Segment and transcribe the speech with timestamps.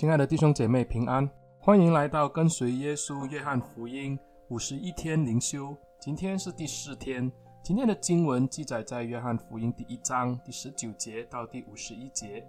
[0.00, 5.76] 亲爱的弟兄姐妹平安，欢迎来到跟随耶稣约翰福音五十一天灵修。
[6.00, 7.30] 今天是第四天，
[7.62, 12.42] 今天的经文记载在约翰福音第一章第十九节到第五十一节。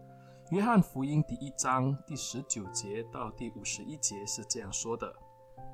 [0.52, 5.14] 约翰福音第一章第十九节到第五十一节是这样说的：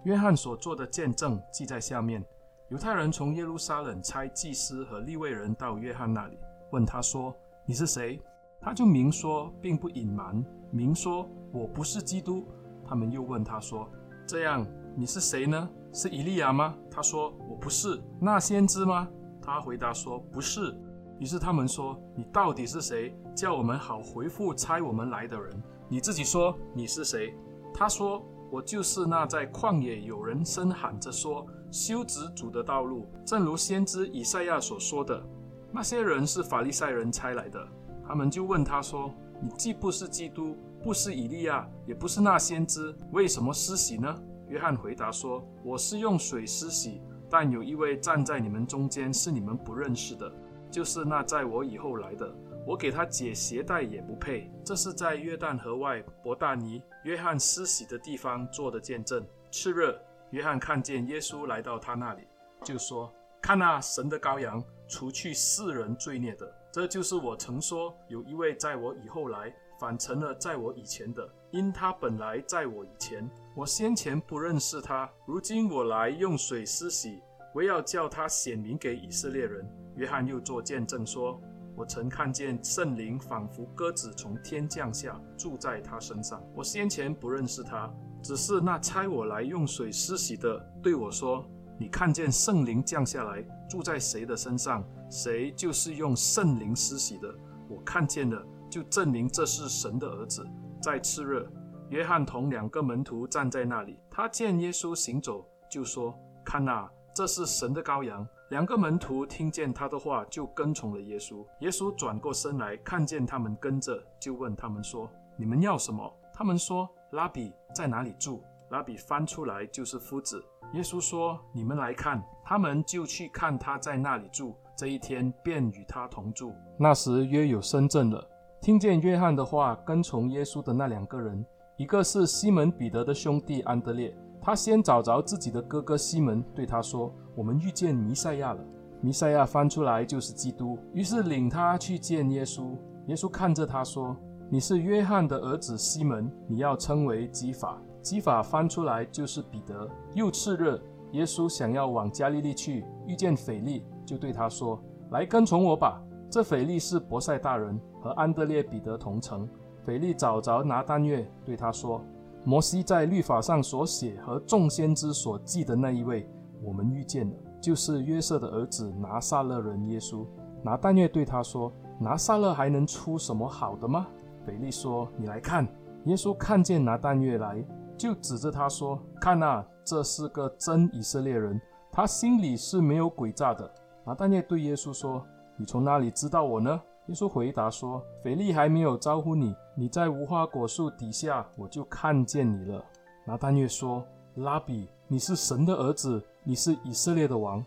[0.04, 2.25] 约翰所做的见证记在下面。
[2.71, 6.39] 犹太人从耶路撒冷差祭司和利未人到约翰那里，
[6.71, 7.32] 问他说
[7.68, 8.20] ：“你是谁？”
[8.60, 12.46] 他就明说，并不隐瞒，明说：“我不是基督。”
[12.86, 13.89] 他们又问他说
[14.28, 14.65] ：“这样，
[14.96, 15.70] 你是谁呢？
[15.93, 19.07] 是以利亚吗？”他说：“我不是。”那先知吗？
[19.42, 20.75] 他回答说：“不是。”
[21.20, 23.15] 于是他们说：“你到底是谁？
[23.36, 25.64] 叫我们好回复差我们来的人。
[25.89, 27.34] 你自己说你是谁？”
[27.74, 35.22] 他说：“我就是那在旷野有人声喊着说。”修直主的道路，正如先知以赛亚所说的。
[35.70, 37.59] 那些人是法利赛人差来的，
[38.08, 44.16] 他们就问他说：“你既不是基督，不是以利亚，也不是那先知，为什么施洗呢？”
[44.48, 50.31] 约翰回答说：“我是用水施洗，但有一位站在你们中间，是你们不认识的，
[50.72, 52.34] 就是那在我以后来的。
[52.66, 59.26] 我给他解鞋带也不配。”这是在约旦河外伯大尼约翰施洗的地方做的见证。
[59.52, 59.94] 次日。
[60.31, 62.24] 约翰看见耶稣来到他那里，
[62.62, 63.09] 就说
[63.42, 66.53] ：“看那，神的羔羊，除去世人罪孽的。
[66.72, 73.30] 这就是我曾说，有一位在我以后来，反成了在我以前的，因他本来在我以前。
[73.56, 77.22] 我先前不认识他，如今我来用水施洗，
[77.54, 81.42] 我要叫他显明给以色列人。”约翰又作见证说
[81.76, 86.44] ：“我曾看见圣灵仿佛鸽子从天降下，住在他身上。
[86.54, 91.46] 我先前不认识他。”只是那差我来用水施洗的对我说
[91.80, 97.34] ：“你看见圣灵降下来住在谁的身上，谁就是用圣灵施洗的。
[97.69, 100.47] 我看见了，就证明这是神的儿子。”
[100.81, 101.47] 在次日，
[101.89, 106.14] 约翰同两个门徒站在那里，他见耶稣行走，就说
[106.45, 111.46] ：“看哪，这是神的羔羊。”两个门徒听见他的话，就跟从了耶稣。
[111.59, 116.90] 耶稣转过身来看见他们跟着，就问他们说：“你们要什么？”他们说。
[117.12, 118.44] 拉比在哪里住？
[118.69, 120.44] 拉比翻出来就是夫子。
[120.73, 124.55] 耶稣说：“你们来看。”他们就去看他在那里住。
[124.75, 126.53] 这一天便与他同住。
[126.78, 128.23] 那时约有申正了，
[128.61, 131.45] 听见约翰的话，跟从耶稣的那两个人，
[131.78, 134.16] 一个是西门彼得的兄弟安德烈。
[134.41, 138.63] 他先找着自己的哥哥西门，对他说：“我们遇见弥赛亚了。”
[139.01, 140.78] 弥赛亚翻出来就是基督。
[140.94, 142.78] 于是领他去见耶稣。
[143.07, 144.16] 耶稣看着他说。
[144.49, 147.81] 你是约翰的儿子西门，你要称为基法。
[148.07, 149.85] 基法翻出来就是彼得。
[150.13, 150.79] 又次日，
[151.12, 154.81] 耶稣想要往加利利去，遇见腓力，就对他说
[155.12, 156.01] ：“来跟从我吧。”
[156.31, 159.46] 这腓力是伯赛大人，和安德烈、彼得同城。
[159.84, 162.01] 腓力找着拿但月，对他说
[162.46, 166.29] ：“摩西在律法上所写和众先知所记的那一位，
[166.63, 170.25] 我们遇见了，就是约瑟的儿子拿撒勒人耶稣。”
[170.63, 171.69] 拿但月对他说
[172.00, 174.07] ：“拿撒勒还能出什么好的吗？”
[174.47, 175.67] 腓力说：“你来看。”
[176.06, 177.62] 耶稣看见拿但月来，
[177.97, 181.59] 就指着他说：“看哪，这是个真以色列人，
[181.91, 183.69] 他心里是没有诡诈的。”
[184.06, 185.25] 拿但业对耶稣说
[185.58, 192.84] ：“你从哪里知道我呢？”耶稣回答说：“腓力还没有招呼你，你在无花果树底下，我就看见你了。”
[193.25, 197.64] 拿但业说：“拉比，你是神的儿子，你是以色列的王。”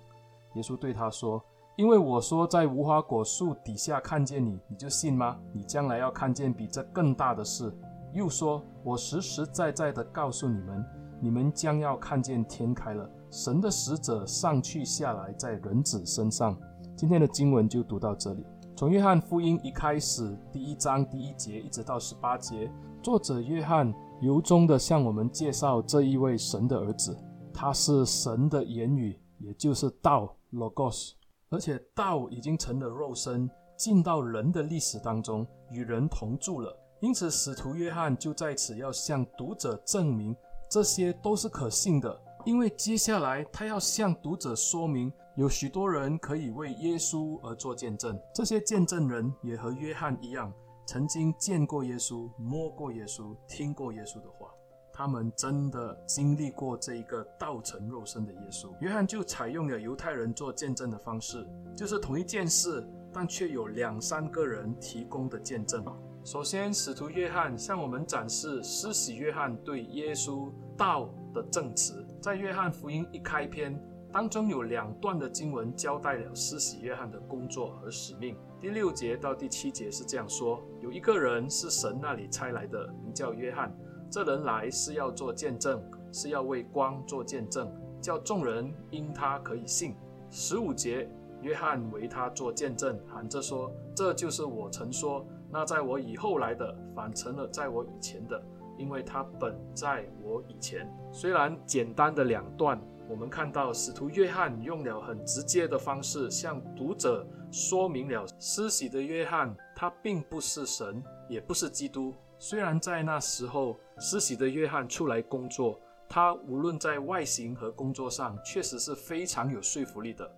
[0.54, 1.42] 耶稣对他说。
[1.76, 5.38] 因为我说在无花果树底下看见你，你就信吗？
[5.50, 7.72] 你将来要看见比这更大的事。
[8.12, 10.84] 又说，我实实在在的告诉你们，
[11.20, 16.58] 你们将要看见天开了，神的使者上去下来在人子身上。
[16.96, 18.44] 今天的经文就读到这里。
[18.76, 22.70] 从约翰福音一开始，第一章第一节一直到十八节，
[23.02, 27.16] 作者约翰由衷的向我们介绍这一位神的儿子，
[27.54, 31.12] 他是神的言语，也就是道 （Logos）。
[31.50, 36.76] 而且道已经成了肉身，进到人的历史当中，与人同住了。
[37.00, 40.36] 因此，使徒约翰就在此要向读者证明，
[40.68, 42.20] 这些都是可信的。
[42.44, 48.18] 因为接下来他要向读者说明，有许多人可以为耶稣而做见证。
[48.34, 50.52] 这些见证人也和约翰一样，
[50.86, 54.48] 曾经见过耶稣、摸过耶稣、听过耶稣的话。
[54.92, 65.82] 他们真的经历过这一个道成肉身的耶稣，约翰就采用了犹太人做见证的方式，就是同一件事，但却有两三个人提供的见证。
[66.22, 73.74] 首先，使徒约翰向我们展示施洗约翰对耶稣道的证词，在约翰福音一开篇
[74.12, 78.36] 当中有两段的经文交代了施洗约翰的工作和使命。
[78.60, 83.74] 第六节到第七节是这样说：有一个人是神那里差来的，名叫约翰。
[84.10, 85.82] 这人来是要做见证，
[86.12, 89.96] 是要为光做见证，叫众人因他可以信。
[90.30, 91.08] 十五节，
[91.40, 98.42] 约翰为他做见证，喊着说：“这就是我曾说，那在我以后来的，反成了在我以前的，
[98.78, 102.80] 因为他本在我以前。”虽然简单的两段。
[103.08, 112.14] 我们看到使徒约翰用了很直接的方式向读者说明了施洗的约翰，他并不是神，也不是基督。
[112.38, 120.30] 虽然在那时候施洗的约翰出来工作，他无论在外形和工作上确实是非常有说服力的。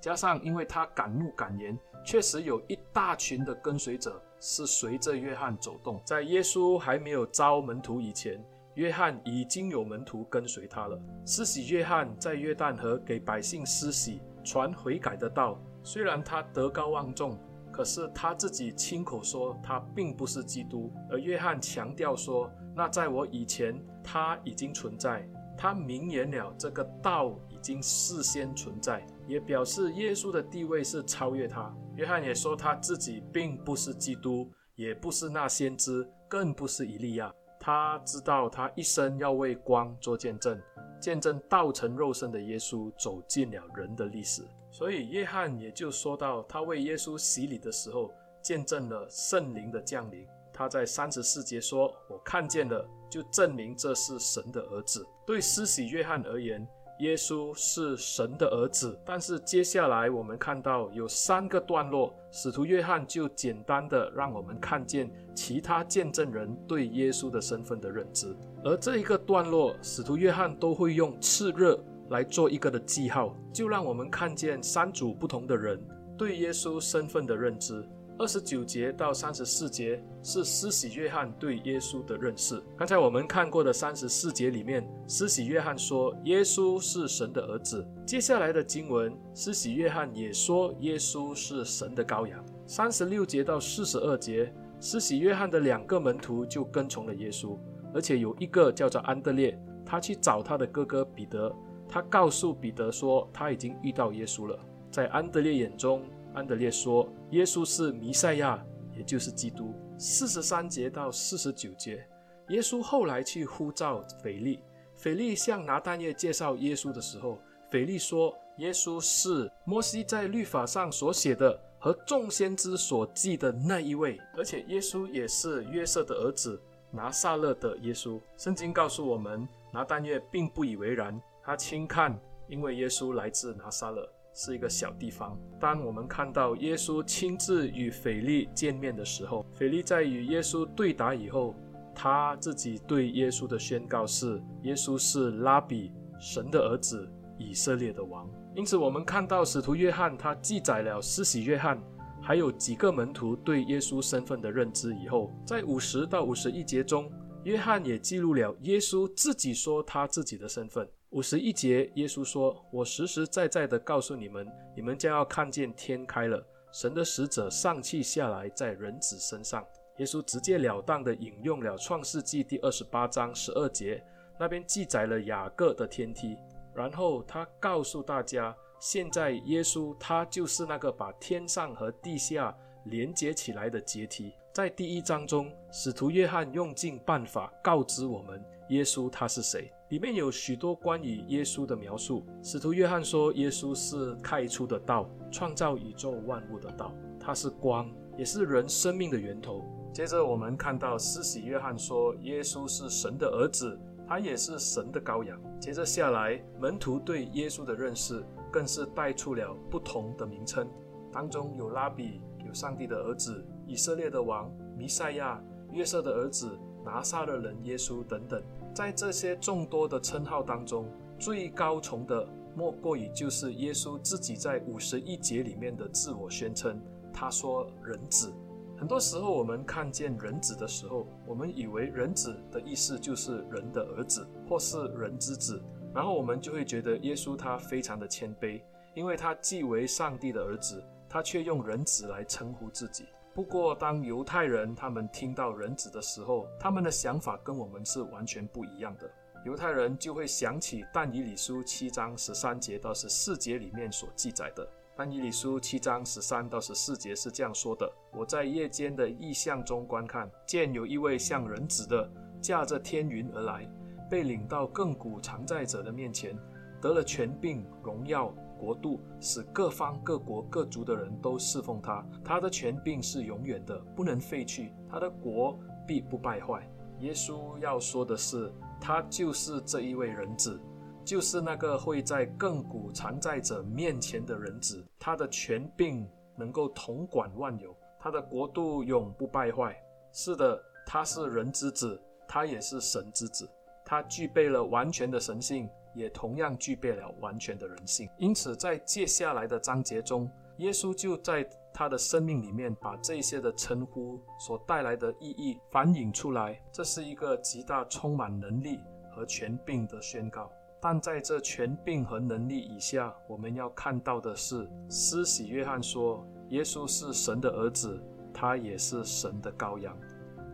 [0.00, 6.00] 加上因为他敢怒敢言，确实有一大群的跟随者是随着约翰走动。
[6.04, 8.42] 在耶稣还没有招门徒以前。
[8.74, 10.96] 约翰已经有门徒跟随他了。
[11.26, 15.58] 施洗约翰在约旦河给百姓施洗，传悔改的道。
[15.82, 17.36] 虽然他德高望重，
[17.72, 20.92] 可是他自己亲口说他并不是基督。
[21.10, 25.28] 而约翰强调说，那在我以前他已经存在。
[25.58, 31.74] 他明言了这个道已经事先存在，也表示耶稣的地位是超越他。
[31.96, 37.34] 约翰也说他自己并不是基督，也不是那先知，更不是以利亚。
[37.58, 40.62] 他知道，他一生要为光做见证，
[41.00, 44.42] 见证道成肉身的耶稣走进了人的历史。
[44.70, 50.24] 所以，约翰也就说到，他为耶稣洗礼的时候，见证了圣灵的降临。
[50.58, 56.66] 他在三十四节说：“我看见了，就证明这是神的儿子。”对施洗约翰而言，
[56.98, 71.78] 耶稣是神的儿子，但是接下来我们看到有三个段落，使徒约翰就简单的让我们看见其他见证人对耶稣的身份的认知，而这一个段落，使徒约翰都会用炽热
[72.10, 75.80] 来做一个的记号，就让我们看见三组不同的人
[76.16, 77.88] 对耶稣身份的认知。
[78.18, 82.60] 二十九节到三十四节是施洗约翰对耶稣的认识。
[82.76, 87.86] 刚才我们看过的三十四节里面，施洗约翰说耶稣是神的儿子。
[88.04, 92.44] 接下来的经文，施洗约翰也说耶稣是神的羔羊。
[92.66, 97.56] 三十六节到四十二节，施洗约翰的两个门徒就跟从了耶稣，
[97.94, 99.56] 而且有一个叫做安德烈，
[99.86, 101.54] 他去找他的哥哥彼得，
[101.88, 104.58] 他告诉彼得说他已经遇到耶稣了。
[104.90, 106.02] 在安德烈眼中，
[106.38, 108.64] 安德烈说：“耶稣是弥赛亚，
[108.96, 112.06] 也就是基督。”四十三节到四十九节，
[112.50, 114.60] 耶稣后来去呼召腓力。
[114.94, 117.40] 腓力向拿但业介绍耶稣的时候，
[117.72, 126.60] 腓力说：“耶稣是摩西在律法上所写的和众先知所记的那一位，而且耶稣也是约瑟的儿子，
[126.92, 134.08] 拿撒勒的耶稣。”圣经告诉我们，拿但业并不以为然，他轻看，因为耶稣来自拿撒勒。
[134.40, 135.36] 是一个小地方。
[135.58, 141.56] 当我们看到耶稣亲自与腓力见面的时候，腓力在与耶稣对答以后，
[141.92, 145.90] 他自己对耶稣的宣告是：耶稣是拉比，
[146.20, 148.30] 神的儿子，以色列的王。
[148.54, 151.82] 因此，我们看到使徒约翰他记载了施洗约翰
[152.22, 157.10] 还有几个门徒对耶稣身份的认知以后，在五十到五十一节中，
[157.42, 160.88] 约翰也记录了耶稣自己说他自己的身份。
[161.10, 164.46] 五十一节，耶稣说：“我实实在在的告诉你们，
[164.76, 169.64] 你们将要看见天开了，神的使者上气下来在人子身上。”
[169.96, 174.04] 耶稣直截了当的引用了创世纪第二十八章十二节，
[174.38, 176.36] 那边记载了雅各的天梯。
[176.74, 184.34] 然后他告诉大家，现在耶稣他就是那个把天上和地下连接起来的阶梯。
[184.52, 189.72] 在第一章中，使徒约翰用尽办法告知我们，耶稣他是谁。
[189.88, 192.22] 里面有许多关于耶稣的描述。
[192.42, 196.92] 使徒约翰说，耶稣是开出的道，创造宇宙万物的道。
[197.18, 199.64] 他是光，也是人生命的源头。
[199.92, 205.40] 接着我们看到施洗约翰说，耶稣是神的儿子，他也是神的羔羊。
[205.58, 210.68] 接着下来，门徒对耶稣的认识更是带出了不同的名称，
[211.10, 215.42] 当中有拉比，有上帝的儿子，以色列的王，弥赛亚，
[215.72, 218.42] 约瑟的儿子，拿撒勒人耶稣等等。
[218.74, 220.86] 在这些众多的称号当中，
[221.18, 226.80] 最高崇的莫过于就是耶稣自己在五十一节里面的自我宣称。
[227.12, 228.32] 他说：“人子。”
[228.78, 235.60] 很多时候，我们看见“人子”的时候，我们以为“人子”的意思就是人的儿子，或是人之子。
[235.92, 238.62] 然后我们就会觉得耶稣他非常的谦卑，
[238.94, 243.06] 因为他既为上帝的儿子，他却用人子来称呼自己。
[243.38, 249.08] 不过，当犹太人他们听到人子的时候，他们的想法跟我们是完全不一样的。
[249.44, 254.68] 犹太人就会想起但以理书七章十三节到十四节里面所记载的。
[254.96, 262.10] 但以理书七章十三到十四节是这样说的：“我在夜间的异象中观看，见有一位像人子的
[262.42, 263.70] 驾着天云而来，
[264.10, 266.36] 被领到亘古常在者的面前，
[266.80, 272.04] 得了权柄、荣耀、国度，使各方各国各族的人都侍奉他。
[272.24, 276.68] 他的权柄是永远的，不能废去；他的国必不败坏。
[276.98, 280.60] 耶稣要说的是，他就是这一位人子。
[281.04, 289.74] 就是那个会在亘古常在者面前的人子，他的权柄能够统管万有，他的国度永不败坏。
[290.12, 291.98] 是的，他是人之子，
[292.28, 293.48] 他也是神之子，
[293.86, 295.66] 他具备了完全的神性，
[295.98, 298.08] 也同样具备了完全的人性。
[298.16, 306.60] 因此，在接下来的章节中，耶稣就在他的生命里面把这些的称呼所带来的意义反映出来。
[306.72, 308.78] 这是一个极大充满能力
[309.10, 310.50] 和权柄的宣告。
[310.80, 318.00] 但在这权柄和能力以下，我们要看到的是，施洗约翰说，耶稣是神的儿子，
[318.32, 319.96] 他也是神的羔羊，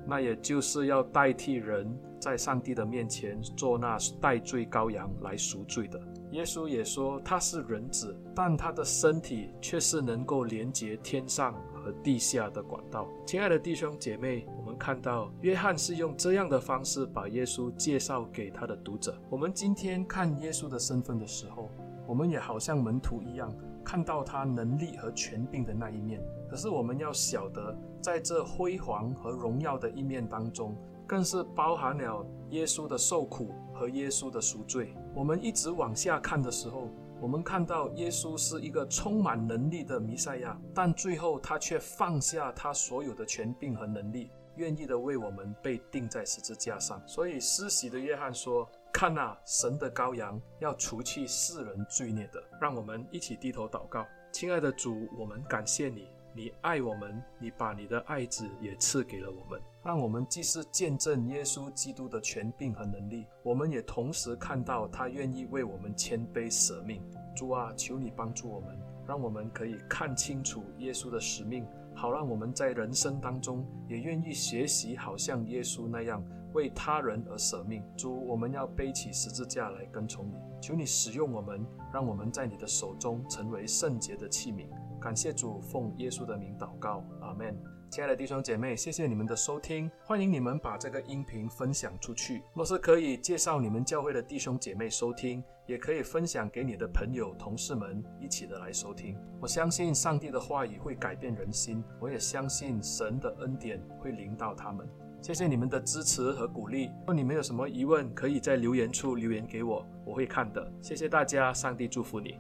[0.06, 6.00] 那也就是要代替人在上帝的面前做那代罪羔羊来赎罪的。
[6.30, 13.08] 耶稣也说他是人子，但他的身体却是能够连接天上和地下的管道。
[13.24, 14.46] 亲爱的弟兄姐妹。
[14.58, 19.16] 我们看到约翰是用这样的方式把耶稣介绍给他的读者。
[19.30, 21.70] 我们今天看耶稣的身份的时候，
[22.08, 23.54] 我们也好像门徒一样，
[23.94, 26.20] 看到他能力和权柄的那一面。
[26.50, 27.72] 可是我们要晓得，
[28.02, 34.92] 在这辉煌和荣耀的一面当中，更是包含了耶稣的受苦和耶稣的赎罪。
[35.14, 44.28] 我们一直往下看的时候，我们看到耶稣是一个充满能力的弥赛亚，但最后他却放下他所有的权柄和能力。
[44.56, 67.02] 愿意的为我们被钉在十字架上，所以施洗的约翰说：“看那，神的羔羊，要除去世人罪孽的。”让我们一起低头祷告，亲爱的主，我们感谢你，你爱我们，你把你的爱子也赐给了我们，让我们既是见证耶稣基督的权柄和能力，我们也同时看到他愿意为我们谦卑舍命。
[67.34, 71.66] 主啊，求你帮助我们，让我们可以看清楚耶稣的使命。
[71.96, 76.24] 好让我们在人生当中也愿意学习，好像耶稣那样
[76.54, 77.84] 为他人而舍命。
[77.96, 80.34] 主，我们要背起十字架来跟从你。
[80.62, 84.66] 求你使用我们，让我们在你的手中成为圣洁的器皿。
[84.98, 87.54] 感谢主，奉耶稣的名祷告，阿门。
[87.90, 92.42] 亲爱的弟兄姐妹，谢谢你们的收听，欢迎你们把这个音频分享出去。
[92.54, 99.16] 若是可以介绍你们教会的弟兄姐妹收听，也可以分享给你的朋友、同事们一起的来收听。
[99.40, 104.88] 我相信上帝的话语会改变人心，我也相信神的恩典会临到他们。
[105.24, 106.90] 谢谢你们的支持和鼓励。
[106.98, 110.70] 如果你们有什么疑问，可以在留言处留言给我，我会看的。
[110.82, 112.38] 谢谢大家，上帝祝福你。